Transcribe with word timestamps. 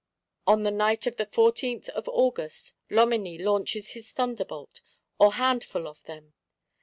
On 0.47 0.63
the 0.63 0.71
night 0.71 1.05
of 1.05 1.17
the 1.17 1.27
14th 1.27 1.87
of 1.89 2.07
August, 2.07 2.73
Loménie 2.89 3.39
launches 3.39 3.91
his 3.91 4.09
thunderbolt, 4.11 4.81
or 5.19 5.33
handful 5.33 5.87
of 5.87 6.01
them. 6.05 6.33